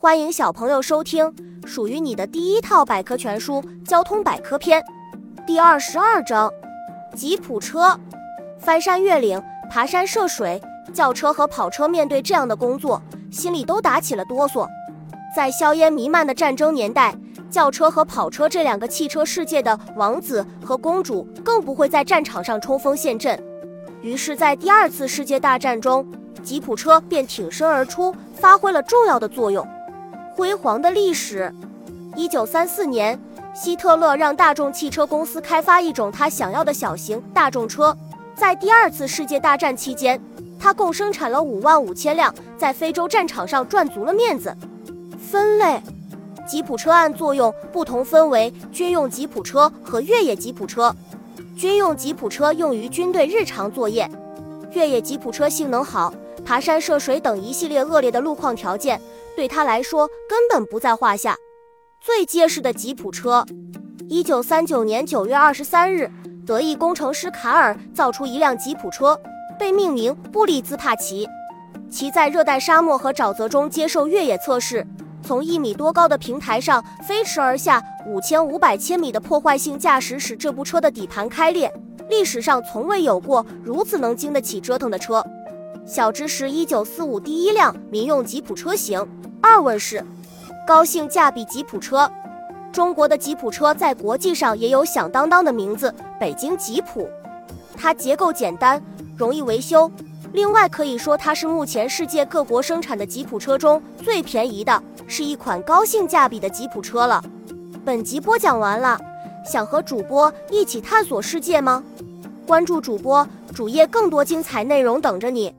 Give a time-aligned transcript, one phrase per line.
[0.00, 1.34] 欢迎小朋友收听
[1.66, 4.80] 属于你的第一套百科全书《交通百科篇》
[5.44, 6.48] 第二十二章：
[7.16, 7.98] 吉普车。
[8.60, 10.62] 翻山越岭、爬山涉水，
[10.94, 14.68] 轿车和跑车面对这样的工作，心里都打起了哆嗦。
[15.34, 17.12] 在硝烟弥漫的战争年代，
[17.50, 23.36] 轿车和跑车这两个汽车世界的王子和公主，更不会在战场上冲锋陷阵。
[24.00, 26.08] 于是，在第二次世界大战中，
[26.40, 29.66] 吉普车便挺身而出，发挥了重要的作用。
[30.38, 31.52] 辉煌的历史。
[32.14, 33.18] 一九三四年，
[33.52, 37.96] 希特勒让大众汽车公司开发一种他想要的小型大众车。
[38.36, 40.20] 在第二次世界大战期间，
[40.56, 44.56] 他共生产了五万五千辆，在非洲战场上赚足了面子。
[45.18, 45.82] 分类：
[46.46, 50.94] 吉普车按作用不同分为军用吉普车和越野吉普车。
[51.56, 54.08] 军用吉普车用于军队日常作业，
[54.70, 59.00] 越野吉普车性能好，爬山涉水等一系列恶劣的路况条件。
[59.38, 61.36] 对他来说根本不在话下。
[62.00, 63.46] 最结实的吉普车。
[64.08, 66.10] 一九三九年九月二十三日，
[66.44, 69.16] 德意工程师卡尔造出一辆吉普车，
[69.56, 71.24] 被命名布利兹帕奇。
[71.88, 74.84] 其在热带沙漠和沼泽中接受越野测试，
[75.22, 81.72] 从一米多高的平台上飞驰而下，五千五百千米的破坏性驾驶使这部车的底盘开裂。
[82.10, 85.24] 历史上从未有过如此能经得起折腾的车。
[85.88, 89.02] 小知识：一九四五第一辆民用吉普车型。
[89.40, 90.04] 二问是，
[90.66, 92.10] 高性价比吉普车。
[92.70, 97.08] 中国的吉普车在国际上也有响当当的名字——北京吉普。
[97.74, 98.82] 它结构简单，
[99.16, 99.90] 容易维修。
[100.34, 107.24] 另外可以说，它是目前世界各国生产的吉普车中最便宜的，是一款高性价比的吉普车了。
[107.82, 109.00] 本集播讲完了，
[109.42, 111.82] 想和主播一起探索世界吗？
[112.46, 115.54] 关注主播主页，更多精彩内容等着你。